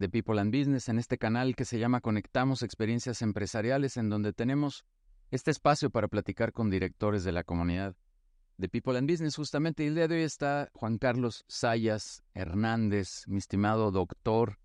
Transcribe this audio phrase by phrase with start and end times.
[0.00, 4.32] de People and Business en este canal que se llama Conectamos Experiencias Empresariales, en donde
[4.32, 4.86] tenemos
[5.30, 7.94] este espacio para platicar con directores de la comunidad
[8.56, 9.36] de People and Business.
[9.36, 14.58] Justamente el día de hoy está Juan Carlos Sayas Hernández, mi estimado doctor.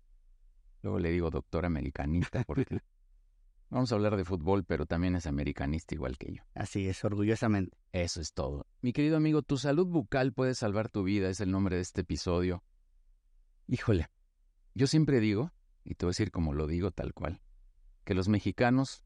[0.80, 2.64] Luego le digo doctor americanista porque
[3.68, 6.42] vamos a hablar de fútbol, pero también es americanista igual que yo.
[6.54, 7.76] Así es, orgullosamente.
[7.92, 8.66] Eso es todo.
[8.80, 12.00] Mi querido amigo, tu salud bucal puede salvar tu vida, es el nombre de este
[12.00, 12.64] episodio.
[13.68, 14.08] Híjole,
[14.76, 15.52] yo siempre digo,
[15.84, 17.40] y te voy a decir como lo digo tal cual,
[18.04, 19.02] que los mexicanos,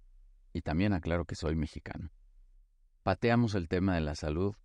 [0.53, 2.11] y también aclaro que soy mexicano,
[3.05, 4.57] pateamos el tema de la salud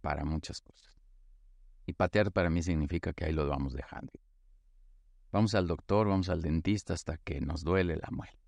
[0.00, 0.98] para muchas cosas.
[1.84, 4.12] Y patear para mí significa que ahí lo vamos dejando.
[5.30, 8.40] Vamos al doctor, vamos al dentista hasta que nos duele la muela.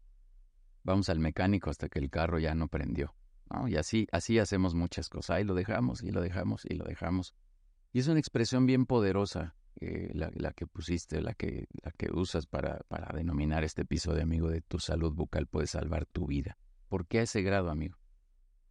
[0.84, 3.14] Vamos al mecánico hasta que el carro ya no prendió.
[3.66, 5.36] Y así, así hacemos muchas cosas.
[5.36, 7.34] Ahí lo dejamos y lo dejamos y lo dejamos.
[7.92, 12.46] Y es una expresión bien poderosa eh, la, que pusiste, la que, la que usas
[12.46, 16.58] para, para denominar este episodio, amigo, de tu salud bucal puede salvar tu vida.
[16.88, 17.98] ¿Por qué a ese grado, amigo?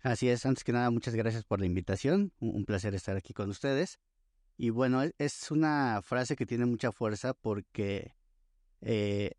[0.04, 2.34] Así es, antes que nada, muchas gracias por la invitación.
[2.40, 4.00] Un, placer estar aquí con ustedes.
[4.58, 8.16] Y bueno, e, es una frase que tiene mucha fuerza porque
[8.82, 9.32] eh,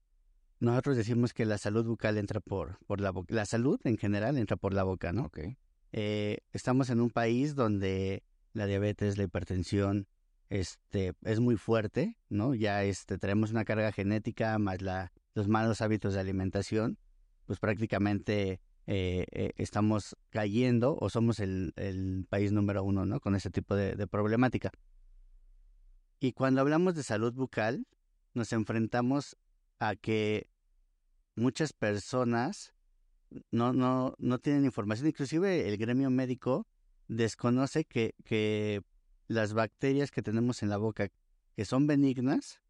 [0.60, 3.34] nosotros decimos que la salud bucal entra por, por la boca.
[3.34, 5.26] La salud en general entra por la boca, ¿no?
[5.26, 5.56] Okay.
[5.92, 10.06] Eh, estamos en un país donde la diabetes, la hipertensión,
[10.52, 12.54] este, es muy fuerte, ¿no?
[12.54, 16.98] Ya este, tenemos una carga genética más la, los malos hábitos de alimentación,
[17.46, 23.18] pues prácticamente eh, eh, estamos cayendo o somos el, el, país número uno, ¿no?
[23.18, 24.70] Con ese tipo de, problemática.
[26.20, 27.86] Y cuando hablamos de salud bucal,
[28.34, 29.38] nos enfrentamos
[29.78, 30.50] a que
[31.34, 32.74] muchas personas
[33.50, 36.66] no, no, no tienen información, inclusive el gremio médico
[37.08, 38.82] desconoce que
[39.32, 41.08] las bacterias que tenemos en la boca,
[41.56, 42.60] que son benignas,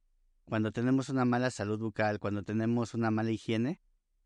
[0.45, 3.81] cuando tenemos una mala salud bucal, cuando tenemos una mala higiene,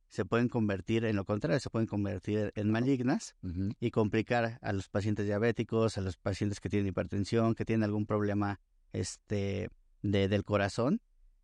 [0.08, 3.34] se pueden convertir en lo contrario, se pueden convertir en malignas
[3.80, 8.06] y complicar a los pacientes diabéticos, a los pacientes que tienen hipertensión, que tienen algún
[8.06, 8.60] problema
[8.92, 9.68] este,
[10.02, 11.00] de, del corazón.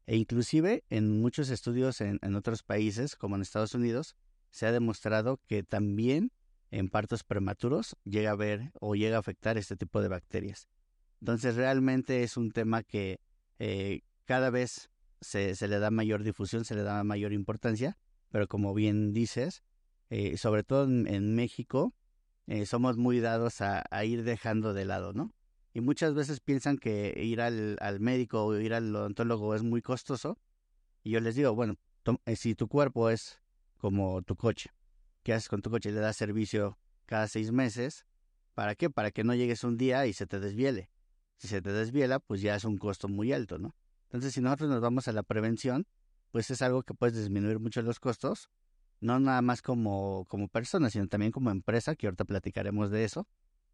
[0.06, 4.16] E inclusive en muchos estudios en, en otros países, como en Estados Unidos,
[4.50, 6.32] se ha demostrado que también
[6.70, 10.68] en partos prematuros llega a haber o llega a afectar este tipo de bacterias.
[11.22, 13.20] Entonces realmente es un tema que
[13.60, 14.90] eh, cada vez
[15.20, 17.96] se, se, le da mayor difusión, se le da mayor importancia,
[18.30, 19.62] pero como bien dices,
[20.10, 21.94] eh, sobre todo en, México,
[22.48, 25.32] eh, somos muy dados a, ir dejando de lado, ¿no?
[25.72, 29.80] Y muchas veces piensan que ir al, al médico o ir al odontólogo es muy
[29.80, 30.40] costoso.
[31.04, 31.76] Y yo les digo, bueno,
[32.34, 33.40] si tu cuerpo es
[33.76, 34.70] como tu coche,
[35.22, 35.92] ¿qué haces con tu coche?
[35.92, 38.06] Le das servicio cada seis meses.
[38.54, 38.90] ¿Para qué?
[38.90, 40.91] Para que no llegues un día y se te desviele
[41.42, 43.74] si se te desviela, pues ya es un costo muy alto, ¿no?
[44.04, 45.88] Entonces, si nosotros nos vamos a la prevención,
[46.30, 48.48] pues es algo que puede disminuir mucho los costos,
[49.00, 53.26] no nada más como, como persona, sino también como empresa, que ahorita platicaremos de eso.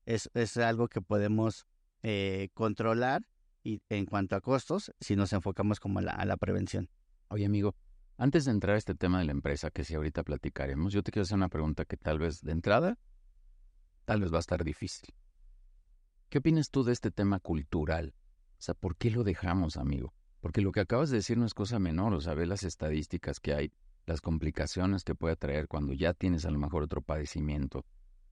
[0.06, 1.66] Es, es algo que podemos
[2.02, 3.28] eh, controlar
[3.62, 6.88] y en cuanto a costos, si nos enfocamos como a la, a la prevención.
[7.28, 7.74] Oye, amigo,
[8.16, 11.12] antes de entrar a este tema de la empresa, que si ahorita platicaremos, yo te
[11.12, 12.98] quiero hacer una pregunta que tal vez de entrada,
[14.06, 15.12] tal vez va a estar difícil.
[16.28, 18.12] ¿Qué opinas tú de este tema cultural?
[18.58, 20.12] O sea, ¿por qué lo dejamos, amigo?
[20.40, 23.40] Porque lo que acabas de decir no es cosa menor, o sea, ve las estadísticas
[23.40, 23.72] que hay,
[24.04, 27.86] las complicaciones que puede traer cuando ya tienes a lo mejor otro padecimiento.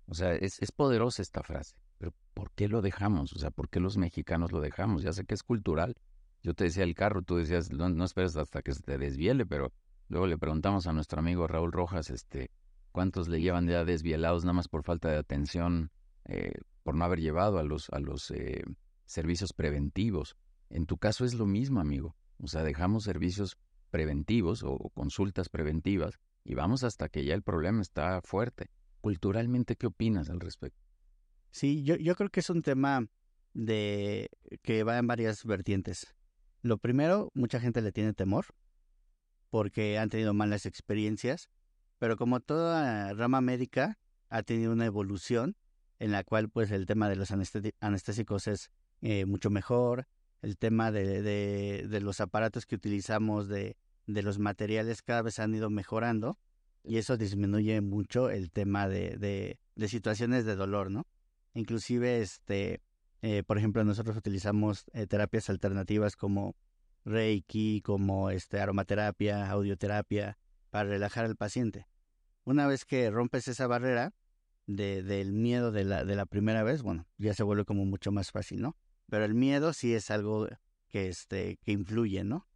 [0.06, 3.32] O sea, es, poderosa esta frase, pero ¿por qué lo dejamos?
[3.32, 5.02] O sea, ¿por qué los mexicanos lo dejamos?
[5.02, 5.96] Ya sé que es cultural.
[6.42, 9.46] Yo te decía el carro, tú decías, no, no esperes hasta que se te desviele,
[9.46, 9.72] pero
[10.08, 12.50] luego le preguntamos a nuestro amigo Raúl Rojas, este,
[12.92, 15.90] ¿cuántos le llevan ya desvielados nada más por falta de atención?
[16.28, 16.52] Eh,
[16.82, 18.62] por no haber llevado a los, a los eh,
[19.06, 20.36] servicios preventivos.
[20.70, 22.16] En tu caso es lo mismo, amigo.
[22.38, 23.56] O sea, dejamos servicios
[23.90, 28.70] preventivos o, consultas preventivas y vamos hasta que ya el problema está fuerte.
[29.00, 30.80] Culturalmente, ¿qué opinas al respecto?
[31.50, 33.06] Sí, yo, yo creo que es un tema
[33.54, 34.28] de
[34.62, 36.14] que va en varias vertientes.
[36.62, 38.46] Lo primero, mucha gente le tiene temor
[39.50, 41.48] porque han tenido malas experiencias,
[41.98, 43.98] pero como toda rama médica
[44.28, 45.56] ha tenido una evolución,
[45.98, 48.70] en la cual pues el tema de los anestésicos es
[49.02, 50.06] eh, mucho mejor,
[50.42, 53.76] el tema de, de, los aparatos que utilizamos de,
[54.06, 56.38] de los materiales cada vez han ido mejorando
[56.84, 59.16] y eso disminuye mucho el tema de,
[59.76, 61.06] de, situaciones de dolor, ¿no?
[61.54, 62.80] Inclusive, este,
[63.22, 66.54] eh, por ejemplo, nosotros utilizamos eh, terapias alternativas como
[67.04, 70.38] Reiki, como este, aromaterapia, audioterapia,
[70.70, 71.86] para relajar al paciente.
[72.44, 74.12] Una vez que rompes esa barrera
[74.66, 78.12] de, del miedo de la, de la primera vez, bueno, ya se vuelve como mucho
[78.12, 78.76] más fácil, ¿no?
[79.08, 80.48] Pero el miedo sí es algo
[80.88, 82.48] que, este, que influye, ¿no?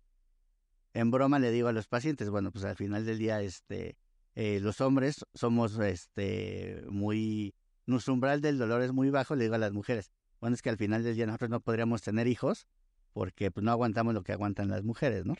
[0.92, 3.96] En broma le digo a los pacientes, bueno, pues al final del día, este,
[4.34, 7.54] eh, los hombres somos, este, muy,
[7.86, 10.10] nuestro umbral del dolor es muy bajo, le digo a las mujeres,
[10.40, 12.66] bueno, es que al final del día nosotros no podríamos tener hijos
[13.12, 15.34] porque pues, no aguantamos lo que aguantan las mujeres, ¿no?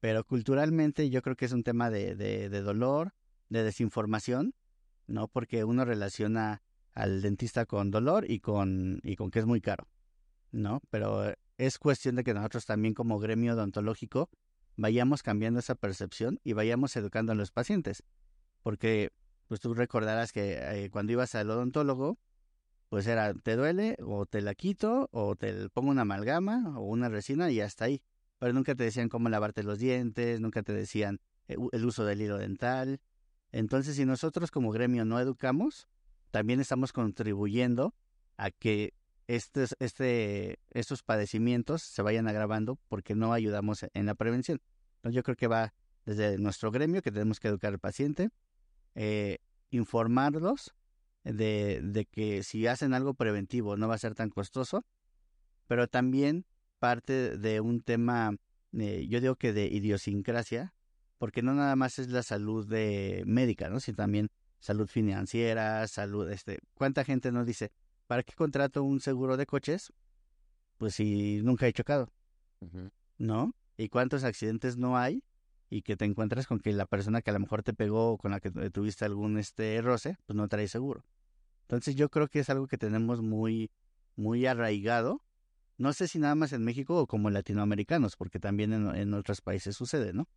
[0.00, 3.14] Pero culturalmente yo creo que es un tema de, de, de dolor,
[3.48, 4.54] de desinformación,
[5.06, 5.28] ¿no?
[5.28, 6.62] Porque uno relaciona
[6.92, 9.86] al dentista con dolor y con, y con que es muy caro,
[10.50, 10.80] ¿no?
[10.90, 14.30] Pero es cuestión de que nosotros también como gremio odontológico
[14.76, 18.02] vayamos cambiando esa percepción y vayamos educando a los pacientes.
[18.62, 19.12] Porque
[19.48, 22.18] pues tú recordarás que eh, cuando ibas al odontólogo,
[22.88, 27.08] pues era, te duele o te la quito o te pongo una amalgama o una
[27.08, 28.02] resina y hasta ahí.
[28.38, 32.20] Pero nunca te decían cómo lavarte los dientes, nunca te decían eh, el uso del
[32.20, 33.00] hilo dental.
[33.56, 35.88] Entonces, si nosotros como gremio no educamos,
[36.30, 37.94] también estamos contribuyendo
[38.36, 38.92] a que
[39.28, 44.60] estos, este, estos padecimientos se vayan agravando porque no ayudamos en la prevención.
[44.96, 45.72] Entonces yo creo que va
[46.04, 48.28] desde nuestro gremio que tenemos que educar al paciente,
[48.94, 49.38] eh,
[49.70, 50.74] informarlos
[51.24, 54.84] de, que si hacen algo preventivo no va a ser tan costoso,
[55.66, 56.44] pero también
[56.78, 58.36] parte de un tema,
[58.74, 60.74] eh, yo digo que de idiosincrasia,
[61.18, 63.80] porque no nada más es la salud de médica, ¿no?
[63.80, 67.72] sino también salud financiera, salud, este, ¿cuánta gente nos dice,
[68.06, 69.92] ¿para qué contrato un seguro de coches?
[70.78, 72.12] Pues si nunca he chocado,
[73.18, 73.54] ¿no?
[73.76, 75.22] ¿Y cuántos accidentes no hay?
[75.68, 78.30] Y que te encuentras con que la persona que a lo mejor te pegó con
[78.30, 81.04] la que tuviste algún este roce, pues no trae seguro.
[81.62, 83.70] Entonces yo creo que es algo que tenemos muy,
[84.14, 85.22] muy arraigado.
[85.78, 89.76] No sé si nada más en México o como latinoamericanos, porque también en, otros países
[89.76, 90.28] sucede, ¿no?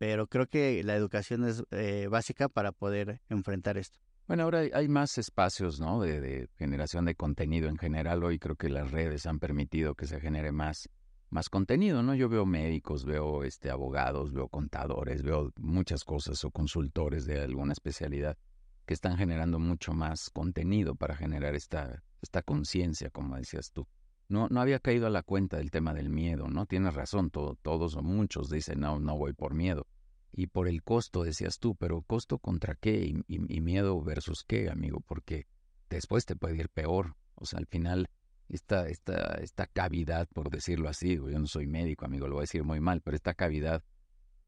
[0.00, 4.00] Pero creo que la educación es eh, básica para poder enfrentar esto.
[4.26, 6.00] Bueno, ahora hay, más espacios, ¿no?
[6.00, 8.24] De, generación de contenido en general.
[8.24, 10.88] Hoy creo que las redes han permitido que se genere más,
[11.28, 12.14] más contenido, ¿no?
[12.14, 17.74] Yo veo médicos, veo este, abogados, veo contadores, veo muchas cosas o consultores de alguna
[17.74, 18.38] especialidad
[18.86, 23.86] que están generando mucho más contenido para generar esta, esta conciencia, como decías tú.
[24.30, 26.64] No, no había caído a la cuenta del tema del miedo, ¿no?
[26.64, 29.86] Tienes razón, todos o muchos dicen, no, no voy por miedo
[30.32, 35.00] y por el costo, decías tú, pero costo contra qué y, miedo versus qué, amigo,
[35.00, 35.46] porque
[35.88, 37.16] después te puede ir peor.
[37.34, 38.08] O sea, al final,
[38.48, 42.44] esta, esta, esta cavidad, por decirlo así, yo no soy médico, amigo, lo voy a
[42.44, 43.82] decir muy mal, pero esta cavidad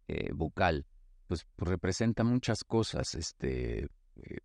[0.08, 0.86] eh, bucal,
[1.26, 4.38] pues, pues, representa muchas cosas, este, eh,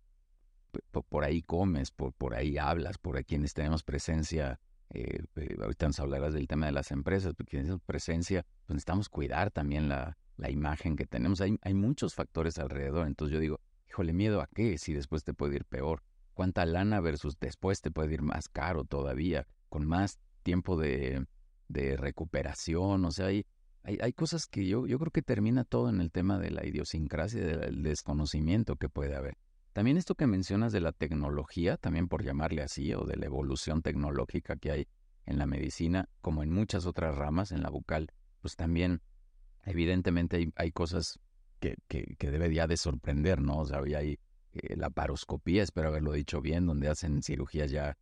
[1.08, 4.58] por, ahí comes, por, por ahí hablas, por ahí quienes tenemos presencia
[4.90, 5.22] eh,
[5.60, 9.88] ahorita nos hablarás del tema de las empresas, porque tenemos presencia, pues necesitamos cuidar también
[9.88, 11.40] la, la imagen que tenemos.
[11.40, 13.06] Hay, hay muchos factores alrededor.
[13.06, 16.02] Entonces yo digo, híjole, miedo a qué si después te puede ir peor.
[16.32, 21.26] ¿Cuánta lana versus después te puede ir más caro todavía, con más tiempo de,
[21.66, 23.04] de recuperación?
[23.04, 23.44] O sea, hay,
[23.82, 26.64] hay, hay, cosas que yo, yo creo que termina todo en el tema de la
[26.64, 29.36] idiosincrasia, del desconocimiento que puede haber.
[29.78, 33.80] También esto que mencionas de la tecnología, también por llamarle así, o de la evolución
[33.80, 34.88] tecnológica que hay
[35.24, 39.02] en la medicina, como en muchas otras ramas, en la bucal, pues también
[39.62, 41.20] evidentemente hay, cosas
[41.60, 43.58] que, que, debe ya de sorprender, ¿no?
[43.58, 44.18] O sea, hay
[44.52, 47.96] eh, la paroscopía, espero haberlo dicho bien, donde hacen cirugías ya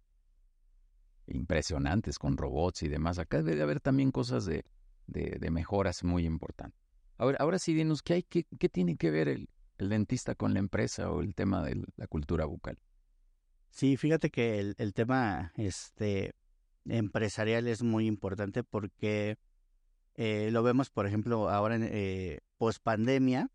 [1.26, 3.18] impresionantes con robots y demás.
[3.18, 4.64] Acá debe de haber también cosas de,
[5.08, 6.80] de, mejoras muy importantes.
[7.18, 10.54] Ahora, ahora sí, dinos, ¿qué, hay, qué, qué tiene que ver el, el, dentista con
[10.54, 12.78] la empresa o el tema de la cultura bucal?
[13.70, 16.34] Sí, fíjate que el, el tema este,
[16.86, 19.38] empresarial es muy importante porque
[20.14, 23.50] eh, lo vemos, por ejemplo, ahora en eh, post pandemia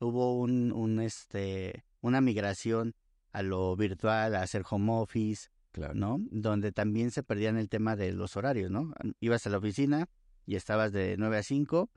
[0.00, 2.94] hubo un, un, este, una migración
[3.32, 5.48] a lo virtual, a hacer home office,
[5.94, 6.18] ¿no?
[6.30, 8.92] Donde también se perdían el tema de los horarios, ¿no?
[9.20, 10.06] Ibas a la oficina
[10.46, 11.90] y estabas de 9 a 5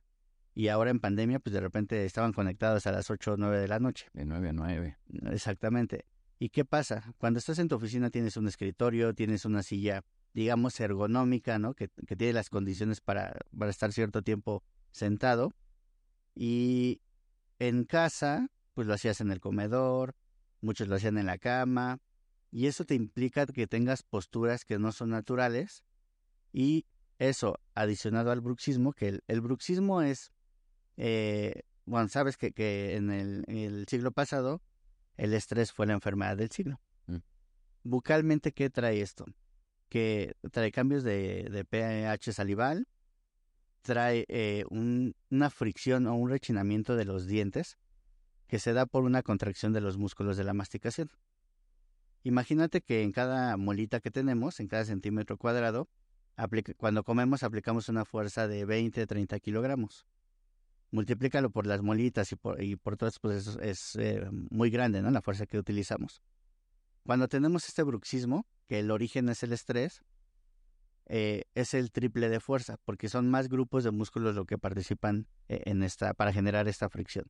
[0.58, 3.68] y ahora en pandemia pues de repente estaban conectados a las 8 o 9 de
[3.68, 4.08] la noche.
[4.14, 4.98] De 9 a 9.
[5.32, 6.06] Exactamente.
[6.40, 7.14] ¿Y qué pasa?
[7.18, 11.74] Cuando estás en tu oficina tienes un escritorio, tienes una silla digamos, ergonómica, ¿no?
[11.74, 15.54] Que, que tiene las condiciones para, para estar cierto tiempo sentado.
[16.36, 17.02] Y
[17.58, 20.16] en casa, pues lo hacías en el comedor,
[20.62, 22.00] muchos lo hacían en la cama,
[22.52, 25.84] y eso te implica que tengas posturas que no son naturales,
[26.54, 26.86] y
[27.18, 30.32] eso adicionado al bruxismo, que el, bruxismo es
[30.98, 34.62] eh, bueno, sabes que, que en, el, en, el, siglo pasado
[35.16, 36.82] el estrés fue la enfermedad del siglo.
[37.06, 37.18] Mm.
[37.84, 39.25] Bucalmente, ¿qué trae esto?
[39.89, 42.88] Que trae cambios de, de pH salival,
[43.82, 47.77] trae eh, un, una fricción o un rechinamiento de los dientes
[48.48, 51.10] que se da por una contracción de los músculos de la masticación.
[52.24, 55.88] Imagínate que en cada molita que tenemos, en cada centímetro cuadrado,
[56.77, 60.06] cuando comemos aplicamos una fuerza de 20, 30 kilogramos.
[60.91, 65.12] Multiplícalo por las molitas y por, y por todos pues es eh, muy grande ¿no?
[65.12, 66.22] la fuerza que utilizamos.
[67.06, 70.01] Cuando tenemos este bruxismo, que el origen es el estrés,
[71.08, 75.27] eh, es el triple de fuerza, porque son más grupos de músculos los que participan
[75.48, 77.25] eh, en esta, para generar esta fricción.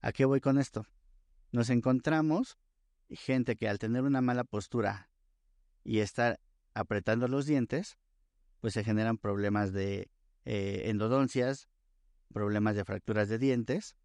[0.00, 0.86] ¿A qué voy con esto?
[1.52, 2.58] Nos encontramos
[3.08, 5.10] gente que al tener una mala postura
[5.84, 6.40] y estar
[6.72, 7.98] apretando los dientes,
[8.60, 10.10] pues se generan problemas de
[10.44, 11.68] endodoncias,
[12.34, 13.96] problemas de fracturas de dientes.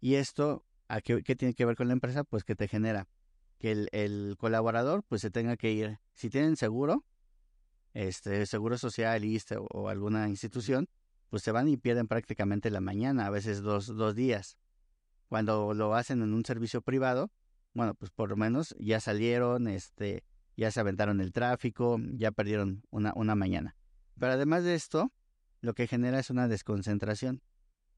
[0.00, 2.22] Y esto, ¿a qué, tiene que ver con la empresa?
[2.22, 3.08] Pues que te genera
[3.58, 7.04] que el, colaborador pues se tenga que ir, si tienen seguro,
[7.94, 10.88] este seguro social, ISTE o, alguna institución,
[11.30, 14.56] pues se van y pierden prácticamente la mañana, a veces dos, dos días.
[15.28, 17.32] Cuando lo hacen en un servicio privado,
[17.74, 20.24] bueno, pues por lo menos ya salieron, este,
[20.56, 23.76] ya se aventaron el tráfico, ya perdieron una, una mañana.
[24.18, 25.12] Pero además de esto,
[25.60, 27.42] lo que genera es una desconcentración,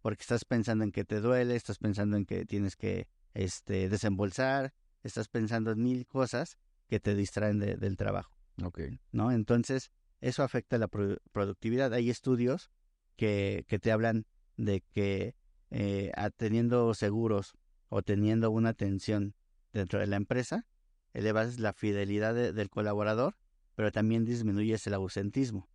[0.03, 4.73] porque estás pensando en que te duele, estás pensando en que tienes que este, desembolsar,
[5.03, 8.35] estás pensando en mil cosas que te distraen del trabajo.
[8.63, 9.01] Okay.
[9.13, 9.31] ¿No?
[9.31, 9.91] Entonces,
[10.21, 11.95] eso afecta la productividad.
[11.95, 12.71] Hay estudios
[13.17, 14.27] que, que te hablan
[14.57, 15.35] de que
[15.71, 17.55] eh, teniendo seguros
[17.89, 19.35] o teniendo una atención
[19.73, 20.67] dentro de la empresa,
[21.13, 23.37] elevas la fidelidad del colaborador,
[23.75, 25.69] pero también disminuyes el ausentismo.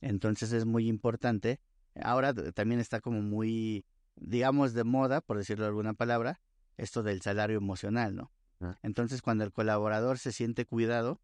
[0.00, 1.60] Entonces es muy importante.
[2.00, 3.84] Ahora también está como muy,
[4.16, 6.40] digamos, de moda, por decirlo de alguna palabra,
[6.76, 8.30] esto del salario emocional, ¿no?
[8.60, 8.76] Ah.
[8.82, 11.20] Entonces cuando el colaborador se siente cuidado,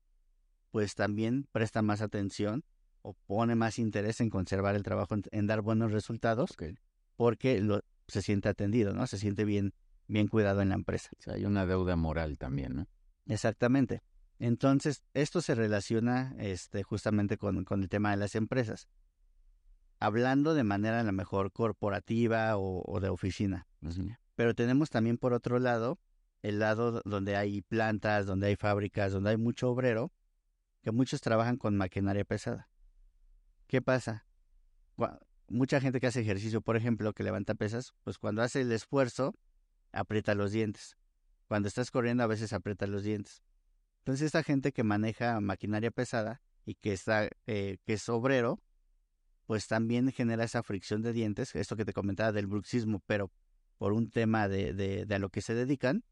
[0.70, 2.64] pues también presta más atención
[3.02, 6.56] o pone más interés en conservar el trabajo, en, dar buenos resultados,
[7.16, 9.06] porque lo, se siente atendido, ¿no?
[9.06, 9.74] Se siente bien,
[10.06, 11.10] bien cuidado en la empresa.
[11.26, 12.86] hay una deuda moral también, ¿no?
[13.26, 14.02] Exactamente.
[14.42, 18.88] Entonces, esto se relaciona este, justamente con, con el tema de las empresas.
[20.00, 23.68] Hablando de manera a lo mejor corporativa o, de oficina.
[24.34, 26.00] Pero tenemos también por otro lado
[26.42, 30.10] el lado donde hay plantas, donde hay fábricas, donde hay mucho obrero,
[30.82, 32.68] que muchos trabajan con maquinaria pesada.
[33.68, 34.26] ¿Qué pasa?
[35.46, 39.36] Mucha gente que hace ejercicio, por ejemplo, que levanta pesas, pues cuando hace el esfuerzo,
[39.92, 40.96] aprieta los dientes.
[41.46, 43.40] Cuando estás corriendo a veces aprieta los dientes.
[44.02, 48.60] Entonces esta gente que maneja maquinaria pesada y que está eh, que es obrero,
[49.46, 53.30] pues también genera esa fricción de dientes, esto que te comentaba del bruxismo, pero
[53.78, 56.02] por un tema de, de, a lo que se dedican,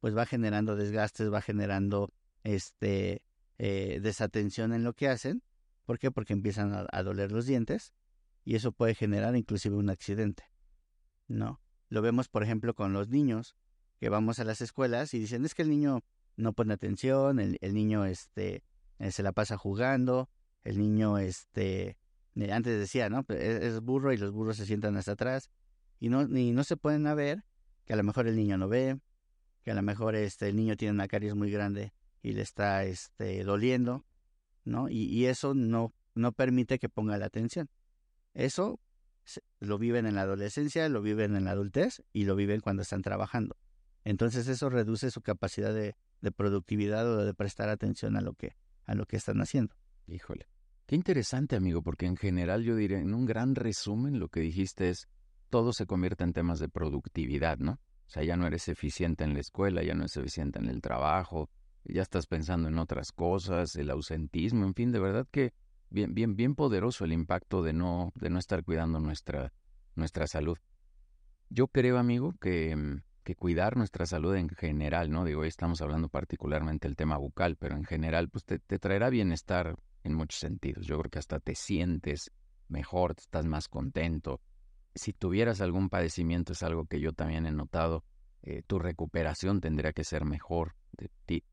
[0.00, 2.12] pues va generando desgastes, va generando
[2.42, 3.22] este
[3.58, 5.44] eh, desatención en lo que hacen.
[5.84, 6.10] ¿Por qué?
[6.10, 7.92] Porque empiezan a, doler los dientes
[8.44, 10.42] y eso puede generar inclusive un accidente.
[11.28, 11.60] ¿No?
[11.88, 13.54] Lo vemos, por ejemplo, con los niños
[14.00, 16.02] que vamos a las escuelas y dicen, es que el niño
[16.36, 18.64] no pone atención, el, niño este,
[18.98, 20.28] eh, se la pasa jugando,
[20.64, 21.96] el niño, este,
[22.36, 23.24] eh, antes decía, ¿no?
[23.28, 25.50] E, es, burro y los burros se sientan hasta atrás
[25.98, 27.44] y no, ni no se pueden a ver
[27.84, 28.98] que a lo mejor el niño no ve,
[29.62, 32.84] que a lo mejor este, el niño tiene una caries muy grande y le está
[32.84, 34.04] este, doliendo,
[34.64, 34.88] ¿no?
[34.88, 37.68] Y, y eso no, no permite que ponga la atención.
[38.34, 38.80] Eso
[39.60, 43.02] lo viven en la adolescencia, lo viven en la adultez y lo viven cuando están
[43.02, 43.56] trabajando.
[44.04, 45.96] Entonces eso reduce su capacidad de,
[46.30, 48.54] productividad o de prestar atención a lo que
[48.86, 49.74] a lo que están haciendo.
[50.06, 50.48] Híjole.
[50.86, 54.90] Qué interesante, amigo, porque en general yo diría, en un gran resumen, lo que dijiste
[54.90, 55.08] es,
[55.48, 57.72] todo se convierte en temas de productividad, ¿no?
[57.72, 60.82] O sea, ya no eres eficiente en la escuela, ya no eres eficiente en el
[60.82, 61.48] trabajo,
[61.84, 65.54] ya estás pensando en otras cosas, el ausentismo, en fin, de verdad que
[65.88, 69.52] bien, bien, bien poderoso el impacto de no, de no estar cuidando nuestra,
[69.94, 70.58] nuestra salud.
[71.48, 75.24] Yo creo, amigo, que, mm, que cuidar nuestra salud en general, ¿no?
[75.24, 79.10] Digo, hoy estamos hablando particularmente del tema bucal, pero en general, pues te, te traerá
[79.10, 80.86] bienestar en muchos sentidos.
[80.86, 82.30] Yo creo que hasta te sientes
[82.68, 84.40] mejor, estás más contento.
[84.94, 88.04] Si tuvieras algún padecimiento, es algo que yo también he notado,
[88.42, 90.74] eh, tu recuperación tendría que ser mejor,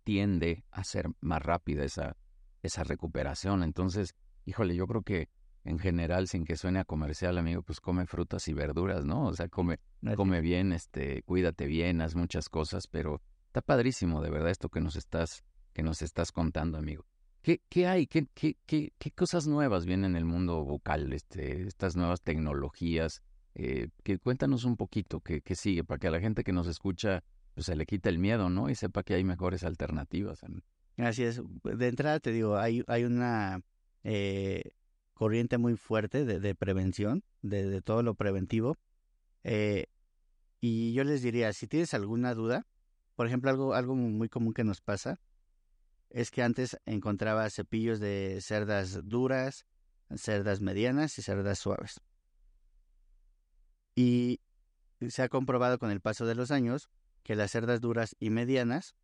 [0.04, 2.18] tiende a ser más rápida esa,
[2.64, 3.64] esa recuperación.
[3.64, 5.30] Entonces, híjole, yo creo que
[5.70, 9.28] en general, sin que suene a comercial, amigo, pues come frutas y verduras, ¿no?
[9.28, 9.80] O sea, come,
[10.16, 14.82] come bien, este, cuídate bien, haz muchas cosas, pero está padrísimo, de verdad, esto que
[14.82, 17.06] nos estás, que nos estás contando, amigo.
[17.42, 18.08] ¿Qué, qué hay?
[18.08, 21.14] ¿Qué, qué, qué, qué cosas nuevas vienen en el mundo vocal?
[21.14, 23.22] Este, estas nuevas tecnologías,
[23.56, 27.24] Eh, que cuéntanos un poquito qué, sigue, para que a la gente que nos escucha
[27.56, 28.70] pues, se le quite el miedo, ¿no?
[28.70, 30.40] Y sepa que hay mejores alternativas.
[30.98, 31.42] Así es.
[31.64, 33.60] De entrada te digo, hay, hay una
[34.04, 34.62] eh,
[35.20, 38.78] corriente muy fuerte de, prevención, de, todo lo preventivo.
[39.44, 39.88] Eh,
[40.62, 42.66] y yo les diría, si tienes alguna duda,
[43.18, 45.20] por ejemplo, algo, algo muy común que nos pasa
[46.10, 49.66] es que antes encontraba cepillos de cerdas duras,
[50.16, 52.00] cerdas medianas y cerdas suaves.
[53.96, 54.40] Y
[55.06, 56.90] se ha comprobado con el paso de los años
[57.24, 58.96] que las cerdas duras y medianas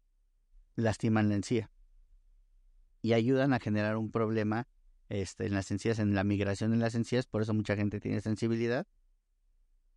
[0.77, 1.69] lastiman la encía
[3.01, 4.65] y ayudan a generar un problema
[5.09, 8.21] este, en las encías, en la migración en las encías, por eso mucha gente tiene
[8.21, 8.87] sensibilidad.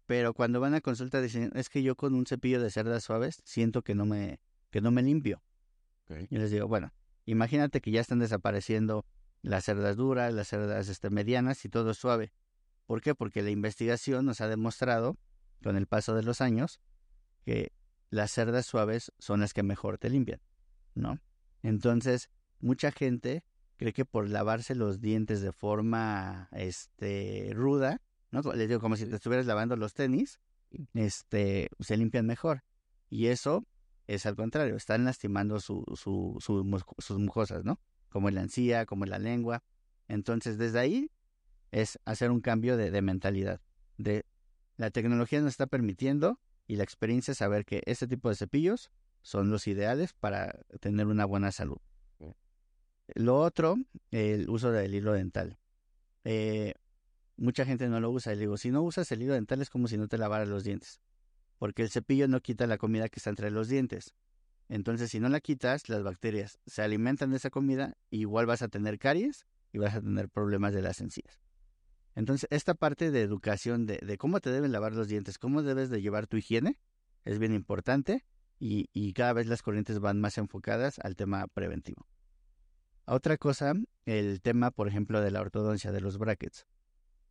[0.06, 3.42] Pero cuando van a consulta dicen, es que yo con un cepillo de cerdas suaves
[3.44, 5.42] siento que no me, que no me limpio.
[6.30, 6.92] Y les digo, bueno,
[7.26, 9.04] imagínate que ya están desapareciendo
[9.42, 12.32] las cerdas duras, las cerdas este, medianas y todo suave.
[12.86, 13.14] ¿Por qué?
[13.14, 15.18] Porque la investigación nos ha demostrado,
[15.62, 16.80] con el paso de los años,
[17.44, 17.72] que
[18.10, 20.40] las cerdas suaves son las que mejor te limpian,
[20.94, 21.20] ¿no?
[21.62, 23.44] Entonces, mucha gente
[23.78, 28.42] cree que por lavarse los dientes de forma este ruda, ¿no?
[28.52, 30.40] Les digo como si te estuvieras lavando los tenis,
[30.92, 32.64] este se limpian mejor.
[33.08, 33.64] Y eso
[34.06, 36.36] es al contrario, están lastimando su, su,
[36.98, 37.80] sus mucosas, ¿no?
[38.10, 39.62] Como en la encía, como en la lengua.
[40.08, 41.10] Entonces, desde ahí
[41.70, 43.60] es hacer un cambio de, de mentalidad.
[43.96, 44.26] De
[44.76, 48.90] la tecnología nos está permitiendo y la experiencia saber que este tipo de cepillos
[49.22, 51.78] son los ideales para tener una buena salud.
[53.14, 53.76] Lo otro,
[54.10, 55.58] el uso del hilo dental.
[56.24, 56.74] Eh,
[57.36, 58.34] mucha gente no lo usa.
[58.34, 60.64] Y digo, si no usas el hilo dental es como si no te lavaras los
[60.64, 61.00] dientes.
[61.58, 64.14] Porque el cepillo no quita la comida que está entre los dientes.
[64.68, 68.68] Entonces, si no la quitas, las bacterias se alimentan de esa comida, igual vas a
[68.68, 71.40] tener caries y vas a tener problemas de las encías.
[72.14, 76.02] Entonces, esta parte de educación de, cómo te deben lavar los dientes, cómo debes de
[76.02, 76.78] llevar tu higiene,
[77.24, 78.24] es bien importante
[78.58, 82.06] y, y cada vez las corrientes van más enfocadas al tema preventivo.
[83.10, 83.72] Otra cosa,
[84.04, 86.66] el tema, por ejemplo, de la ortodoncia, de los brackets.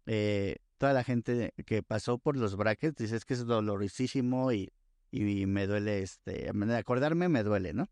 [0.08, 4.74] Eh, toda la gente que pasó por los brackets dice que es dolorosísimo y,
[5.12, 7.90] y me duele, este, acordarme me duele, ¿no?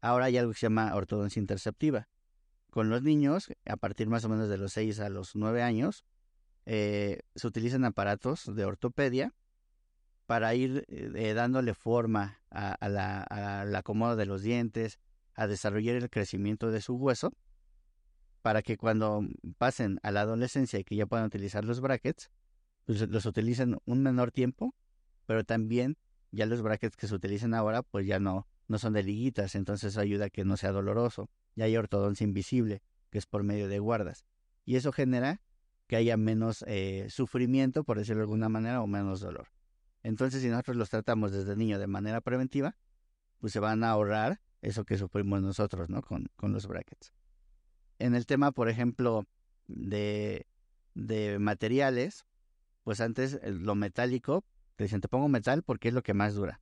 [0.00, 2.08] Ahora hay algo que se llama ortodoncia interceptiva.
[2.70, 6.04] Con los niños, a partir más o menos de los 6 a los 9 años,
[6.64, 9.34] eh, se utilizan aparatos de ortopedia
[10.26, 15.00] para ir eh, dándole forma a, la, al acomodo de los dientes,
[15.34, 17.32] a desarrollar el crecimiento de su hueso
[18.42, 19.22] para que cuando
[19.58, 22.30] pasen a la adolescencia y que ya puedan utilizar los brackets,
[22.86, 24.74] pues los utilicen un menor tiempo,
[25.26, 25.98] pero también
[26.32, 29.96] ya los brackets que se utilizan ahora pues ya no, no son de liguitas, entonces
[29.96, 31.28] ayuda a que no sea doloroso.
[31.56, 34.24] Ya hay ortodoncia invisible, que es por medio de guardas.
[34.64, 35.42] Y eso genera
[35.86, 39.48] que haya menos eh, sufrimiento, por decirlo de alguna manera, o menos dolor.
[40.02, 42.76] Entonces, si nosotros los tratamos desde niño de manera preventiva,
[43.38, 46.02] pues se van a ahorrar eso que sufrimos nosotros, ¿no?
[46.02, 47.12] Con, con los brackets.
[47.98, 49.26] En el tema, por ejemplo,
[49.66, 50.46] de,
[50.94, 52.24] de materiales,
[52.82, 54.44] pues antes eh, lo metálico,
[54.76, 56.60] te dicen, te pongo metal porque es lo que más dura.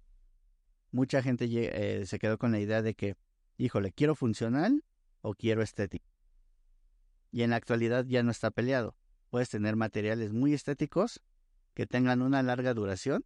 [0.91, 3.17] Mucha gente eh, se quedó con la idea de que,
[3.57, 4.85] híjole, quiero funcional
[5.21, 6.09] o quiero estético.
[7.31, 8.97] Y en la actualidad ya no está peleado.
[9.31, 11.21] Puedes tener materiales muy estéticos
[11.75, 13.25] que tengan una larga duración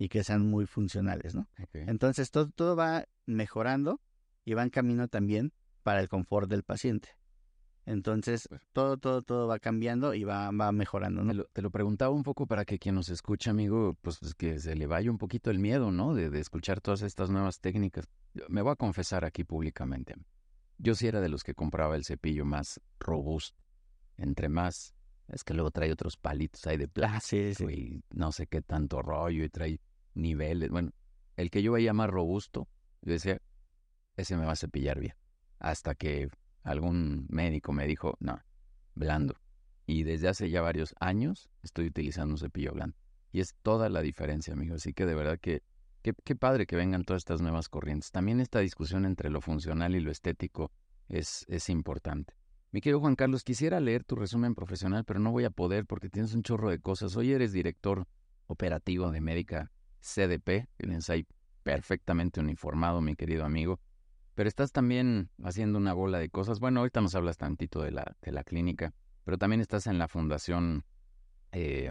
[0.00, 1.46] y que sean muy funcionales, ¿no?
[1.74, 4.00] Entonces todo, todo va mejorando
[4.46, 7.10] y va en camino también para el confort del paciente.
[7.84, 11.44] Entonces, todo, todo, todo va cambiando y va, va mejorando, ¿no?
[11.52, 14.74] Te lo, preguntaba un poco para que quien nos escucha, amigo, pues, pues que se
[14.74, 16.14] le vaya un poquito el miedo, ¿no?
[16.14, 18.08] De, de, escuchar todas estas nuevas técnicas.
[18.48, 20.14] Me voy a confesar aquí públicamente.
[20.78, 23.58] Yo sí era de los que compraba el cepillo más robusto.
[24.16, 24.94] Entre más,
[25.28, 29.02] es que luego trae otros palitos ahí de ah, plástico y no sé qué tanto
[29.02, 29.80] rollo y trae
[30.14, 30.70] niveles.
[30.70, 30.92] Bueno,
[31.36, 32.68] el que yo veía más robusto,
[33.02, 33.40] yo decía,
[34.16, 35.14] ese me va a cepillar bien.
[35.58, 36.28] Hasta que
[36.62, 38.40] algún médico me dijo, no,
[38.94, 39.36] blando.
[39.86, 42.96] Y desde hace ya varios años estoy utilizando un cepillo blando.
[43.32, 44.74] Y es toda la diferencia, amigo.
[44.74, 45.62] Así que de verdad que
[46.02, 48.10] qué, padre que vengan todas estas nuevas corrientes.
[48.10, 50.72] También esta discusión entre lo funcional y lo estético
[51.08, 52.34] es, es importante.
[52.72, 56.08] Mi querido Juan Carlos, quisiera leer tu resumen profesional, pero no voy a poder porque
[56.08, 57.16] tienes un chorro de cosas.
[57.16, 58.06] Hoy eres director
[58.46, 61.26] operativo de Médica CDP, tienes ahí
[61.62, 63.80] perfectamente uniformado, mi querido amigo,
[64.34, 66.60] pero estás también haciendo una bola de cosas.
[66.60, 70.08] Bueno, ahorita nos hablas tantito de la, de la clínica, pero también estás en la
[70.08, 70.84] Fundación
[71.52, 71.90] eh,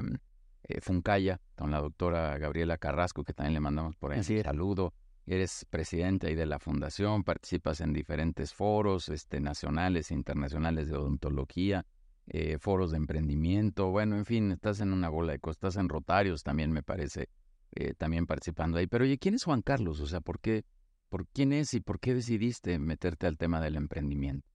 [0.64, 4.94] eh, Funcaya, con la doctora Gabriela Carrasco, que también le mandamos por ahí un saludo.
[5.26, 10.98] Eres presidente ahí de la fundación, participas en diferentes foros este, nacionales e internacionales de
[10.98, 11.86] odontología.
[12.32, 15.90] eh, foros de emprendimiento, bueno, en fin, estás en una bola de cosas, estás en
[15.90, 17.30] Rotarios también me parece,
[17.76, 18.88] eh, también participando ahí.
[18.88, 20.00] Pero oye, ¿quién es Juan Carlos?
[20.00, 20.66] O sea, ¿por qué,
[21.10, 24.48] por quién es y por qué decidiste meterte al tema del emprendimiento?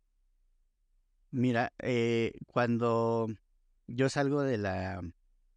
[1.30, 3.28] Mira, eh, cuando
[3.86, 5.00] yo salgo de la,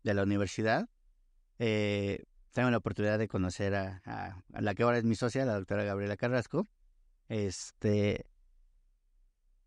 [0.03, 0.89] de la universidad,
[1.59, 5.53] eh, tengo la oportunidad de conocer a, a, la que ahora es mi socia, la
[5.53, 6.67] doctora Gabriela Carrasco.
[7.29, 8.25] Este,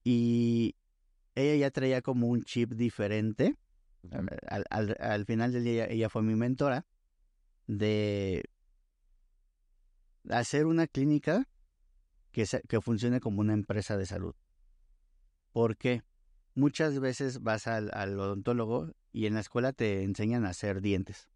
[0.02, 0.74] y
[1.34, 3.56] ella ya traía como un chip diferente.
[4.48, 6.86] Al, al, al final del día, ella fue mi mentora
[7.78, 8.50] de
[10.28, 11.48] hacer una clínica
[12.32, 14.34] que, que funcione como una empresa de salud.
[15.52, 16.02] Porque
[16.54, 21.28] muchas veces vas al, al, odontólogo y en la escuela te enseñan a hacer dientes.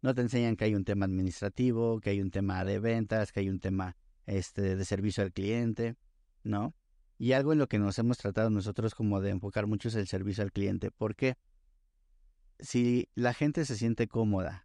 [0.00, 3.40] No te enseñan que hay un tema administrativo, que hay un tema de ventas, que
[3.40, 5.96] hay un tema este, de servicio al cliente,
[6.42, 6.74] ¿no?
[7.18, 10.06] Y algo en lo que nos hemos tratado nosotros como de enfocar mucho es el
[10.06, 10.90] servicio al cliente.
[10.90, 11.36] Porque
[12.58, 14.63] si la gente se siente cómoda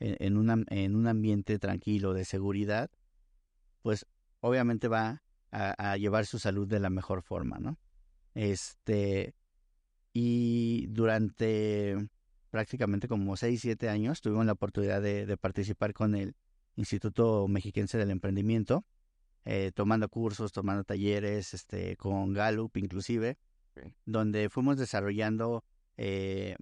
[0.00, 2.90] en, en, una, en un ambiente tranquilo, de seguridad,
[3.82, 4.06] pues
[4.40, 7.78] obviamente va a, a llevar su salud de la mejor forma, ¿no?
[8.34, 9.34] Este,
[10.12, 11.96] y durante
[12.50, 16.34] prácticamente como 6, 7 años tuvimos la oportunidad de, de, participar con el
[16.76, 18.84] Instituto Mexiquense del Emprendimiento,
[19.44, 23.38] eh, tomando cursos, tomando talleres, este, con Gallup inclusive,
[23.72, 23.94] okay.
[24.04, 25.64] donde fuimos desarrollando
[25.96, 26.56] eh,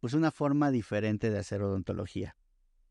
[0.00, 2.36] pues una forma diferente de hacer odontología,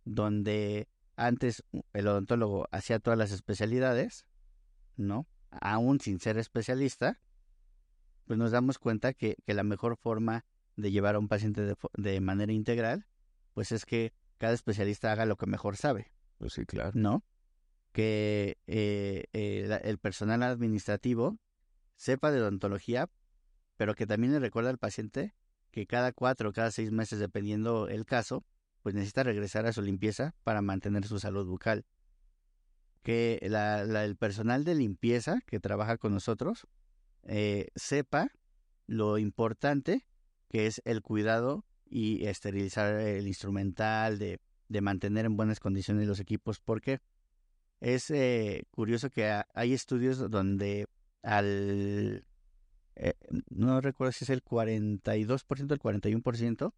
[0.10, 4.26] donde antes el odontólogo hacía todas las especialidades,
[4.98, 5.28] ¿no?
[5.52, 7.22] Aún sin ser especialista,
[8.26, 10.46] pues nos damos cuenta que, que la mejor forma
[10.76, 13.06] de llevar a un paciente de, de, manera integral,
[13.54, 16.12] pues es que cada especialista haga lo que mejor sabe.
[16.38, 16.92] Pues sí, claro.
[16.96, 17.24] ¿No?
[17.92, 21.38] Que eh, eh, el personal administrativo
[21.98, 23.10] sepa de odontología,
[23.78, 25.36] pero que también le recuerda al paciente
[25.72, 28.44] que cada cuatro o cada seis meses, dependiendo el caso,
[28.82, 31.86] pues necesita regresar a su limpieza para mantener su salud bucal.
[33.04, 36.68] Que la, la, el personal de limpieza que trabaja con nosotros
[37.24, 38.32] eh, sepa
[38.88, 40.06] lo importante
[40.50, 46.20] que es el cuidado y esterilizar el instrumental, de, de mantener en buenas condiciones los
[46.20, 47.00] equipos, porque
[47.80, 50.88] es eh, curioso que ha, hay estudios donde
[51.22, 52.26] al,
[52.96, 53.14] eh,
[53.50, 56.74] no recuerdo si es el 42%, el 41%,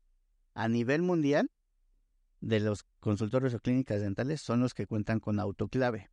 [0.53, 1.49] a nivel mundial
[2.41, 6.09] de los consultorios o clínicas dentales son los que cuentan con autoclave.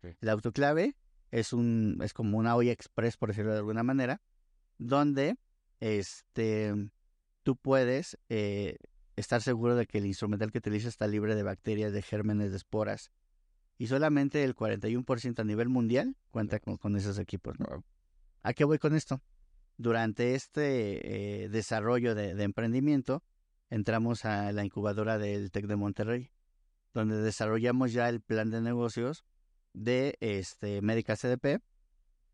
[0.00, 0.08] Sí.
[0.20, 0.96] El autoclave
[1.30, 4.22] es un es como una olla express por decirlo de alguna manera
[4.78, 5.36] donde
[5.80, 6.72] este
[7.42, 8.78] tú puedes eh,
[9.16, 12.56] estar seguro de que el instrumental que utiliza está libre de bacterias, de gérmenes, de
[12.56, 13.10] esporas
[13.76, 17.58] y solamente el 41% a nivel mundial cuenta con, con esos equipos.
[17.58, 17.84] ¿no?
[18.42, 19.20] ¿A qué voy con esto?
[19.76, 23.22] Durante este eh, desarrollo de, de emprendimiento
[23.70, 26.30] entramos a la incubadora del TEC de Monterrey,
[26.94, 29.24] donde desarrollamos ya el plan de negocios
[29.72, 31.62] de este Médica CDP,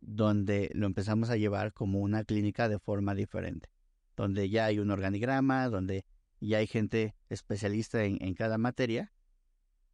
[0.01, 3.71] donde lo empezamos a llevar como una clínica de forma diferente,
[4.17, 6.05] donde ya hay un organigrama, donde
[6.41, 9.13] ya hay gente especialista en, en cada materia,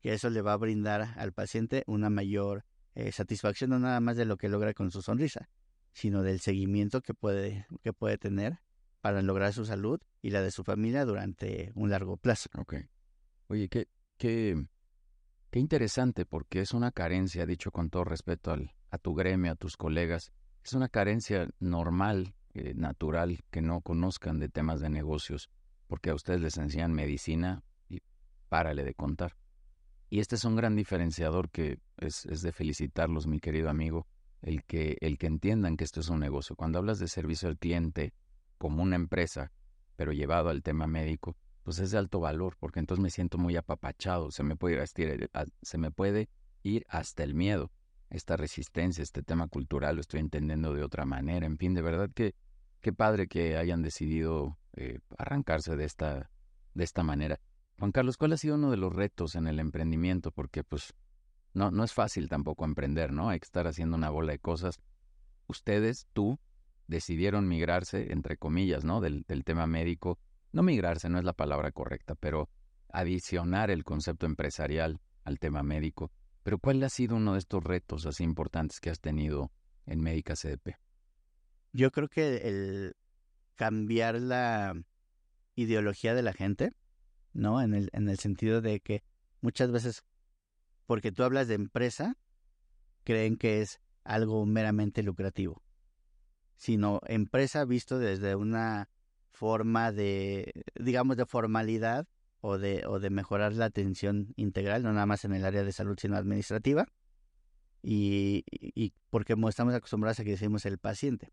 [0.00, 4.16] que eso le va a brindar al paciente una mayor eh, satisfacción, no nada más
[4.16, 5.48] de lo que logra con su sonrisa,
[5.92, 8.58] sino del seguimiento que puede, que puede tener
[9.00, 12.48] para lograr su salud y la de su familia durante un largo plazo.
[12.56, 12.74] Ok.
[13.48, 14.56] Oye, qué, qué,
[15.50, 19.56] Qué interesante, porque es una carencia, dicho con todo respeto al, a tu gremio, a
[19.56, 20.32] tus colegas,
[20.64, 25.50] es una carencia normal, eh, natural, que no conozcan de temas de negocios,
[25.88, 28.00] porque a ustedes les enseñan medicina y
[28.48, 29.36] párale de contar.
[30.08, 34.06] Y este es un gran diferenciador que es, es de felicitarlos, mi querido amigo,
[34.42, 36.54] el que, el que entiendan que esto es un negocio.
[36.54, 38.12] Cuando hablas de servicio al cliente
[38.60, 39.50] como una empresa,
[39.96, 43.56] pero llevado al tema médico, pues es de alto valor, porque entonces me siento muy
[43.56, 46.28] apapachado, se me puede ir, hasta, eh, se me puede
[46.62, 47.72] ir hasta el miedo,
[48.10, 52.10] esta resistencia, este tema cultural lo estoy entendiendo de otra manera, en fin, de verdad
[52.14, 52.34] que
[52.82, 56.30] qué padre que hayan decidido eh, arrancarse de esta,
[56.74, 57.40] de esta manera.
[57.78, 60.32] Juan Carlos, ¿cuál ha sido uno de los retos en el emprendimiento?
[60.32, 60.92] Porque pues
[61.54, 63.30] no, no es fácil tampoco emprender, ¿no?
[63.30, 64.80] Hay que estar haciendo una bola de cosas.
[65.46, 66.38] Ustedes, tú,
[66.90, 69.00] decidieron migrarse, entre comillas, ¿no?
[69.00, 70.18] Del, tema médico
[70.52, 72.50] no migrarse no es la palabra correcta, pero
[72.88, 76.10] adicionar el concepto empresarial al tema médico.
[76.42, 79.52] Pero ¿cuál ha sido uno de estos retos así importantes que has tenido
[79.86, 80.76] en Médica CDP?
[81.72, 82.96] Yo creo que el
[83.54, 84.74] cambiar la
[85.54, 86.72] ideología de la gente,
[87.32, 87.62] ¿no?
[87.62, 89.04] En el, en el sentido de que
[89.40, 90.02] muchas veces,
[90.86, 92.16] porque tú hablas de empresa,
[93.04, 95.62] creen que es algo meramente lucrativo,
[96.60, 98.90] sino empresa visto desde una
[99.30, 102.06] forma de, digamos, de formalidad
[102.42, 105.72] o de, o de mejorar la atención integral, no nada más en el área de
[105.72, 106.86] salud, sino administrativa.
[107.82, 111.32] Y, y porque estamos acostumbrados a que decimos el paciente.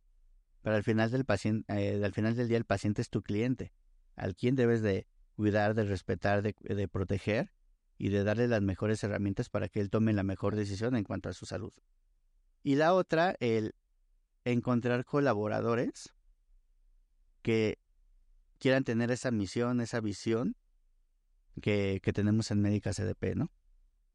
[0.62, 3.74] Pero al final del paciente, eh, al final del día el paciente es tu cliente,
[4.16, 7.52] al quien debes de cuidar, de respetar, de, de proteger
[7.98, 11.28] y de darle las mejores herramientas para que él tome la mejor decisión en cuanto
[11.28, 11.74] a su salud.
[12.64, 13.76] Y la otra, el
[14.52, 16.14] encontrar colaboradores
[17.42, 17.80] que
[18.60, 20.56] quieran tener esa misión, esa visión
[21.62, 23.52] que, que tenemos en Médica CDP, ¿no?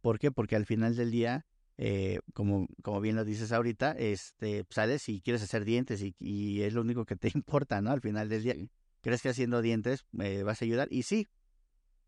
[0.01, 0.31] ¿Por qué?
[0.31, 1.47] Porque al final del día,
[1.79, 6.63] eh, como, como bien lo dices ahorita, este, sales y quieres hacer dientes y, y,
[6.63, 7.91] es lo único que te importa, ¿no?
[7.91, 8.55] Al final del día,
[9.01, 11.29] crees que haciendo dientes me vas a ayudar y sí,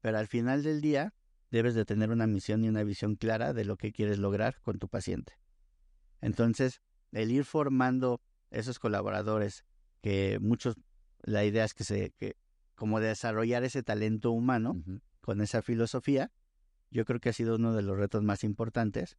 [0.01, 1.15] pero al final del día
[1.51, 4.79] debes de tener una misión y una visión clara de lo que quieres lograr con
[4.79, 5.35] tu paciente.
[6.21, 6.83] Entonces,
[7.15, 9.65] el ir formando esos colaboradores,
[10.03, 10.77] que muchos,
[11.23, 12.37] la idea es que se, que
[12.75, 14.83] como desarrollar ese talento humano
[15.21, 16.31] con esa filosofía,
[16.91, 19.17] yo creo que ha sido uno de los retos más importantes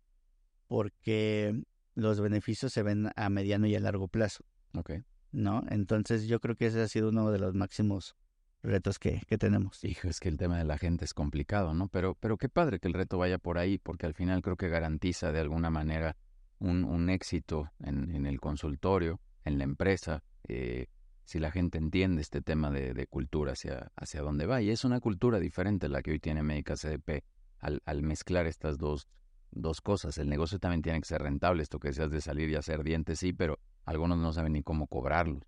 [0.67, 4.43] porque los beneficios se ven a mediano y a largo plazo.
[4.73, 5.03] Okay.
[5.31, 5.63] ¿No?
[5.69, 8.15] Entonces yo creo que ese ha sido uno de los máximos
[8.61, 9.83] retos que, que tenemos.
[9.83, 11.87] Hijo, es que el tema de la gente es complicado, ¿no?
[11.87, 14.69] Pero, pero qué padre que el reto vaya por ahí, porque al final creo que
[14.69, 16.17] garantiza de alguna manera
[16.65, 20.87] un, un éxito en, en, el consultorio, en la empresa, eh,
[21.23, 24.61] si la gente entiende este tema de, de, cultura hacia, hacia dónde va.
[24.61, 27.23] Y es una cultura diferente la que hoy tiene Médica CDP
[27.59, 29.07] al, al mezclar estas dos,
[29.51, 30.17] dos cosas.
[30.17, 33.19] El negocio también tiene que ser rentable, esto que decías de salir y hacer dientes,
[33.19, 35.43] sí, pero algunos no saben ni cómo cobrarlos.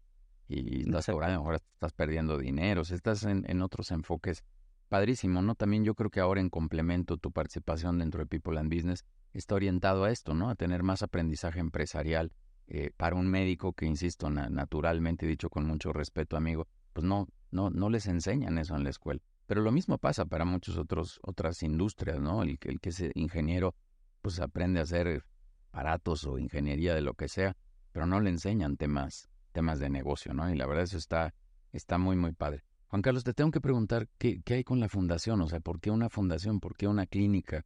[0.48, 4.44] Y estás cobrando, ahora estás perdiendo dinero, estás en, en otros enfoques
[4.88, 5.56] padrísimo, ¿no?
[5.56, 9.56] También yo creo que ahora en complemento tu participación dentro de People and Business está
[9.56, 10.50] orientado a esto, ¿no?
[10.50, 12.32] A tener más aprendizaje empresarial
[12.68, 17.28] eh, para un médico que, insisto, na naturalmente, dicho con mucho respeto, amigo, pues no,
[17.52, 19.22] no, no les enseñan eso en la escuela.
[19.46, 22.44] Pero lo mismo pasa para muchas otras industrias, ¿no?
[22.44, 23.76] El, el que es ingeniero,
[24.22, 25.24] pues aprende a hacer
[25.70, 27.56] aparatos o ingeniería de lo que sea,
[27.92, 30.50] pero no le enseñan temas, temas de negocio, ¿no?
[30.50, 31.34] Y la verdad eso está,
[31.72, 32.64] está muy, muy padre.
[32.88, 35.80] Juan Carlos, te tengo que preguntar qué, qué hay con la fundación, o sea, ¿por
[35.80, 36.60] qué una fundación?
[36.60, 37.66] ¿Por qué una clínica?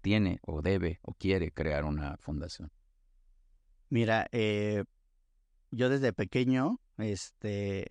[0.00, 2.70] tiene o debe o quiere crear una fundación?
[3.90, 4.84] Mira, eh,
[5.70, 7.86] yo desde pequeño, este,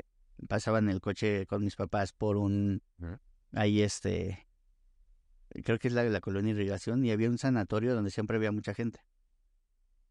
[0.48, 2.82] pasaba en el coche con mis papás por un,
[3.52, 4.48] ahí este,
[5.64, 8.74] creo que es la, la colonia irrigación y había un sanatorio donde siempre había mucha
[8.74, 9.00] gente.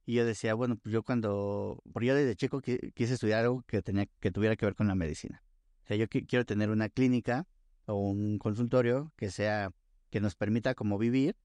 [0.05, 3.83] Y yo decía, bueno, pues yo cuando, porque yo desde chico quise estudiar algo que
[3.83, 5.42] tenía, que tuviera que ver con la medicina.
[5.87, 7.46] O sea, yo quiero tener una clínica
[7.87, 9.72] o un consultorio que sea,
[10.11, 11.37] que nos permita como vivir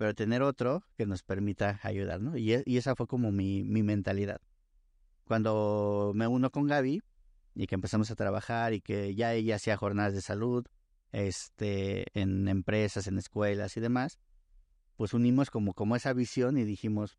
[0.00, 2.34] pero tener otro que nos permita ayudar, ¿no?
[2.34, 4.40] Y, y esa fue como mi, mi, mentalidad.
[5.26, 7.02] Cuando me uno con Gaby
[7.54, 10.64] y que empezamos a trabajar y que ya ella hacía jornadas de salud
[11.12, 14.18] este, en empresas, en escuelas y demás,
[14.96, 17.18] pues unimos como, como esa visión y dijimos,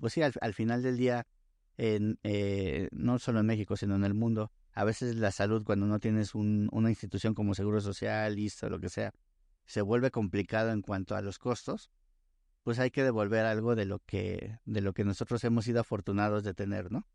[0.00, 1.28] pues sí, al, al final del día,
[1.76, 5.86] en, eh, no solo en México, sino en el mundo, a veces la salud, cuando
[5.86, 9.12] no tienes un, una institución como Seguro Social, listo, lo que sea,
[9.64, 11.90] se vuelve complicado en cuanto a los costos
[12.66, 16.42] pues hay que devolver algo de lo que, de lo que nosotros hemos sido afortunados
[16.42, 17.06] de tener, ¿no?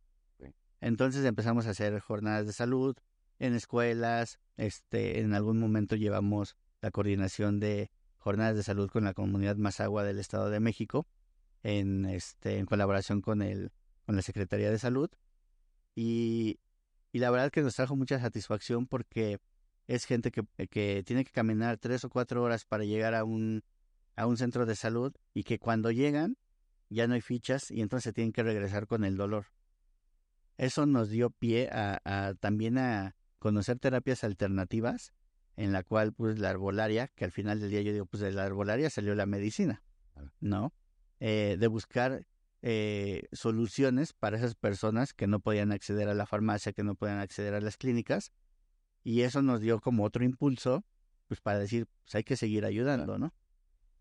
[0.79, 2.95] Entonces empezamos a hacer jornadas de salud
[3.37, 9.13] en escuelas, este, en algún momento llevamos la coordinación de jornadas de salud con la
[9.13, 11.05] comunidad Mazagua del Estado de México,
[11.63, 13.73] en, este, en colaboración con, el,
[14.05, 15.09] con la Secretaría de Salud.
[15.95, 16.61] Y,
[17.11, 19.39] y la verdad que nos trajo mucha satisfacción porque
[19.87, 23.63] es gente que, que tiene que caminar tres o cuatro horas para llegar a un
[24.15, 26.37] a un centro de salud y que cuando llegan
[26.89, 29.47] ya no hay fichas y entonces tienen que regresar con el dolor.
[30.57, 35.13] Eso nos dio pie a, también a conocer terapias alternativas
[35.55, 38.31] en la cual pues la arbolaria, que al final del día yo digo pues de
[38.31, 39.81] la arbolaria salió la medicina,
[40.39, 40.73] ¿no?
[41.19, 42.25] Eh, de buscar
[42.63, 47.17] eh, soluciones para esas personas que no podían acceder a la farmacia, que no podían
[47.17, 48.31] acceder a las clínicas
[49.03, 50.85] y eso nos dio como otro impulso
[51.27, 53.33] pues para decir pues hay que seguir ayudando, ¿no?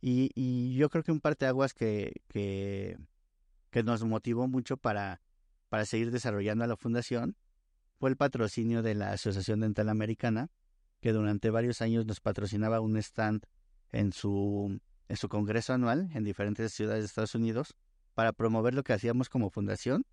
[0.02, 2.98] Y, yo creo que un parteaguas que, que,
[3.70, 5.20] que nos motivó mucho para,
[5.84, 7.36] seguir desarrollando a la fundación
[7.98, 10.50] fue el patrocinio de la Asociación Dental Americana,
[11.00, 13.44] que durante varios años nos patrocinaba un stand
[13.92, 14.80] en su
[15.28, 17.74] congreso anual en diferentes ciudades de Estados Unidos
[18.20, 20.04] para promover lo que hacíamos como fundación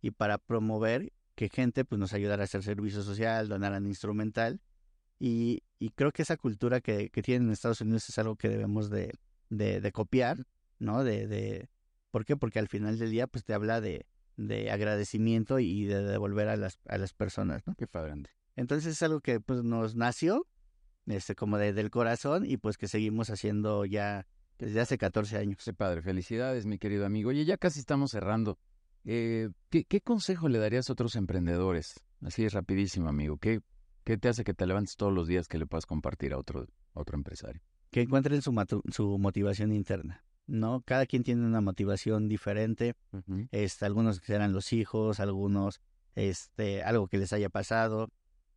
[0.00, 4.60] y para promover que gente pues, nos ayudara a hacer servicio social, donaran instrumental
[5.18, 8.48] y, y creo que esa cultura que, que, tienen en Estados Unidos es algo que
[8.48, 9.12] debemos de,
[9.50, 10.46] de, de copiar,
[10.78, 11.02] ¿no?
[11.02, 11.68] De, de,
[12.12, 12.36] ¿Por qué?
[12.36, 16.56] Porque al final del día pues te habla de, de agradecimiento y de devolver a
[16.56, 17.74] las, a las personas, ¿no?
[17.74, 18.22] Qué padre.
[18.54, 20.46] Entonces es algo que pues nos nació
[21.06, 24.28] este, como de, del corazón y pues que seguimos haciendo ya
[24.62, 25.58] desde hace 14 años.
[25.64, 27.30] Qué padre, felicidades mi querido amigo.
[27.30, 28.58] Oye, ya casi estamos cerrando.
[29.04, 32.00] Eh, ¿qué, ¿qué, consejo le darías a otros emprendedores?
[32.22, 33.38] Así es rapidísimo, amigo.
[33.38, 33.60] ¿Qué,
[34.04, 36.68] ¿Qué te hace que te levantes todos los días que le puedas compartir a otro,
[36.92, 37.60] otro empresario?
[37.90, 38.54] Que encuentren su,
[38.92, 40.24] su motivación interna.
[40.46, 40.82] ¿no?
[40.82, 42.94] Cada quien tiene una motivación diferente.
[43.50, 45.80] este, algunos serán los hijos, algunos
[46.14, 48.10] este, algo que les haya pasado.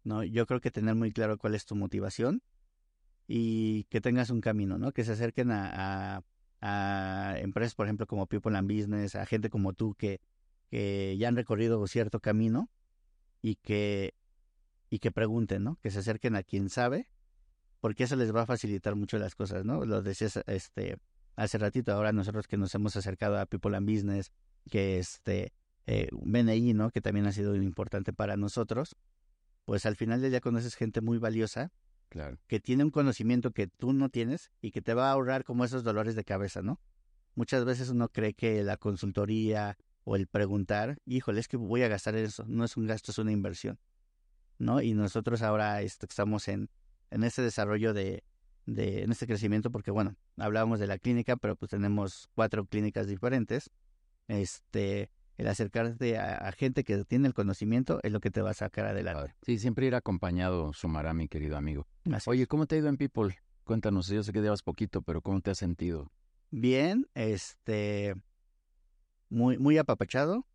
[0.03, 0.23] ¿no?
[0.23, 2.43] Yo creo que tener muy claro cuál es tu motivación
[3.27, 4.91] y que tengas un camino, ¿no?
[4.91, 6.23] Que se acerquen a,
[6.61, 10.21] a, empresas, por ejemplo, como People and Business, a gente como tú que,
[10.69, 12.69] que ya han recorrido cierto camino
[13.41, 14.13] y que,
[14.89, 15.77] y que pregunten, ¿no?
[15.81, 17.09] Que se acerquen a quien sabe,
[17.81, 19.85] porque eso les va a facilitar mucho las cosas, ¿no?
[19.85, 20.97] Lo decías este,
[21.35, 24.31] hace ratito, ahora nosotros que nos hemos acercado a People and Business,
[24.69, 25.53] que este,
[25.87, 26.91] eh, BNI, ¿no?
[26.91, 28.95] Que también ha sido importante para nosotros,
[29.65, 31.71] pues al final día conoces gente muy valiosa
[32.09, 32.37] Claro.
[32.47, 35.65] que tiene un conocimiento que tú no tienes y que te va a ahorrar como
[35.65, 36.79] esos dolores de cabeza, ¿no?
[37.35, 41.87] Muchas veces uno cree que la consultoría o el preguntar, híjole, es que voy a
[41.87, 43.79] gastar eso, no es un gasto, es una inversión,
[44.57, 44.81] ¿no?
[44.81, 46.69] Y nosotros ahora este, estamos en,
[47.09, 48.23] en este desarrollo de,
[48.65, 53.07] de, en este crecimiento, porque bueno, hablábamos de la clínica, pero pues tenemos cuatro clínicas
[53.07, 53.71] diferentes,
[54.27, 58.53] este, el acercarte a, gente que tiene el conocimiento es lo que te va a
[58.53, 59.35] sacar adelante.
[59.41, 61.87] Sí, siempre ir acompañado sumará, mi querido amigo.
[62.25, 63.37] Oye, ¿cómo te ha ido en People?
[63.63, 66.11] Cuéntanos, yo sé que llevas poquito, pero ¿cómo te has sentido?
[66.51, 68.15] Bien, este,
[69.29, 70.45] muy, muy apapachado.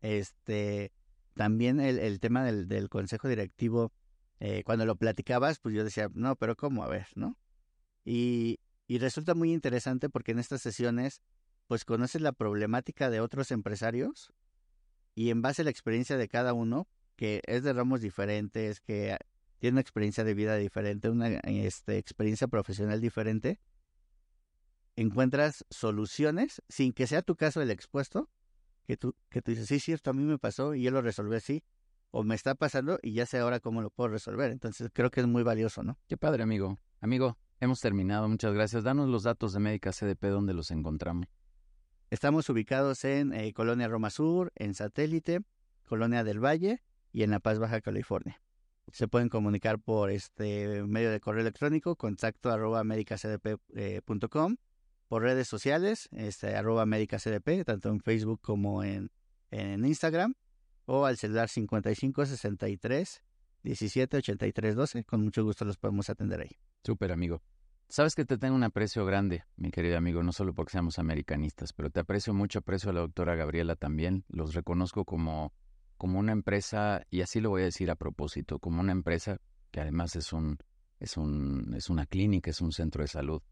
[0.00, 0.92] Este,
[1.34, 3.92] también el, el tema del, del, consejo directivo,
[4.40, 6.84] eh, cuando lo platicabas, pues yo decía, no, pero ¿cómo?
[6.84, 7.36] A ver, ¿no?
[8.04, 11.20] Y, y resulta muy interesante porque en estas sesiones
[11.66, 14.32] pues conoces la problemática de otros empresarios
[15.14, 19.16] y en base a la experiencia de cada uno, que es de ramos diferentes, que
[19.58, 23.60] tiene una experiencia de vida diferente, una este, experiencia profesional diferente,
[24.96, 28.28] encuentras soluciones sin que sea tu caso el expuesto,
[28.86, 31.36] que tú, que tú dices, sí, cierto, a mí me pasó y yo lo resolví
[31.36, 31.64] así,
[32.10, 34.52] o me está pasando y ya sé ahora cómo lo puedo resolver.
[34.52, 35.98] Entonces creo que es muy valioso, ¿no?
[36.06, 36.78] Qué padre, amigo.
[37.00, 38.28] Amigo, hemos terminado.
[38.28, 38.84] Muchas gracias.
[38.84, 41.26] Danos los datos de Médica CDP donde los encontramos.
[42.14, 45.40] Estamos ubicados en eh, Colonia Roma Sur, en Satélite,
[45.82, 48.40] Colonia del Valle y en La Paz, Baja California.
[48.92, 54.56] Se pueden comunicar por este medio de correo electrónico, contacto arroba medicacdp.com, eh,
[55.08, 59.10] por redes sociales, este, arroba medicacdp, tanto en Facebook como en,
[59.50, 60.34] en Instagram,
[60.84, 63.24] o al celular 55 63
[63.64, 65.02] 17 83 12.
[65.02, 66.56] Con mucho gusto los podemos atender ahí.
[66.84, 67.42] Súper, amigo.
[67.88, 71.72] Sabes que te tengo un aprecio grande, mi querido amigo, no solo porque seamos americanistas,
[71.72, 74.24] pero te aprecio mucho, aprecio a la doctora Gabriela también.
[74.28, 75.52] Los reconozco como,
[75.96, 79.38] como una empresa, y así lo voy a decir a propósito, como una empresa
[79.70, 80.58] que además es un,
[80.98, 83.42] es un, es una clínica, es un centro de salud,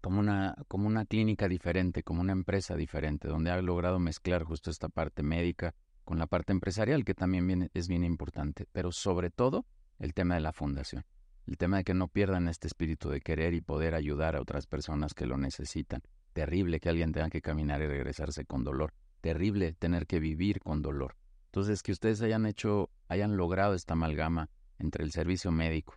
[0.00, 4.70] como una, como una clínica diferente, como una empresa diferente, donde ha logrado mezclar justo
[4.70, 9.66] esta parte médica con la parte empresarial, que también es bien importante, pero sobre todo
[9.98, 11.04] el tema de la fundación
[11.48, 14.66] el tema de que no pierdan este espíritu de querer y poder ayudar a otras
[14.66, 16.02] personas que lo necesitan.
[16.34, 18.92] Terrible que alguien tenga que caminar y regresarse con dolor.
[19.22, 21.16] Terrible tener que vivir con dolor.
[21.46, 25.94] Entonces, que ustedes hayan hecho, hayan logrado esta amalgama entre el servicio médico,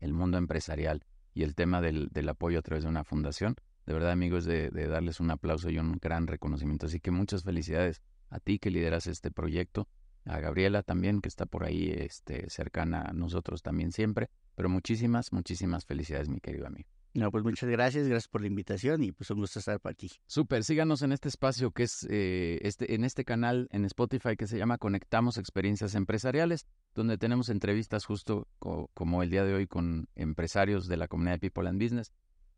[0.00, 4.10] el mundo empresarial y el tema del, apoyo a través de una fundación, de verdad,
[4.10, 6.86] amigos, de, de darles un aplauso y un gran reconocimiento.
[6.86, 9.86] Así que muchas felicidades a ti que lideras este proyecto,
[10.24, 15.32] a Gabriela también, que está por ahí este, cercana a nosotros también siempre, pero muchísimas,
[15.32, 16.88] muchísimas felicidades, mi querido amigo.
[17.14, 20.10] No, pues muchas gracias, gracias por la invitación y pues un gusto estar por aquí.
[20.26, 24.48] Súper, síganos en este espacio que es eh, este, en este canal en Spotify que
[24.48, 30.08] se llama Conectamos Experiencias Empresariales, donde tenemos entrevistas justo como el día de hoy con
[30.16, 32.12] empresarios de la comunidad de People and Business.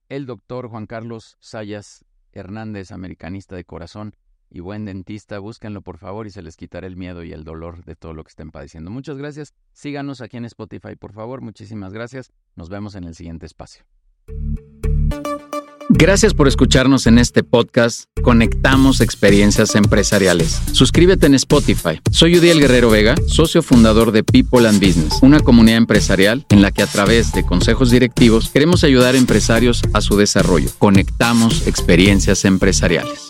[0.08, 4.16] El doctor Juan Carlos Sayas Hernández, americanista de corazón,
[4.50, 7.84] y buen dentista, búsquenlo por favor y se les quitará el miedo y el dolor
[7.84, 8.90] de todo lo que estén padeciendo.
[8.90, 9.54] Muchas gracias.
[9.72, 11.40] Síganos aquí en Spotify, por favor.
[11.40, 12.32] Muchísimas gracias.
[12.54, 13.84] Nos vemos en el siguiente espacio.
[15.88, 20.60] Gracias por escucharnos en este podcast Conectamos Experiencias Empresariales.
[20.72, 22.00] Suscríbete en Spotify.
[22.10, 26.72] Soy Udiel Guerrero Vega, socio fundador de People and Business, una comunidad empresarial en la
[26.72, 30.70] que a través de consejos directivos queremos ayudar a empresarios a su desarrollo.
[30.78, 33.28] Conectamos Experiencias Empresariales.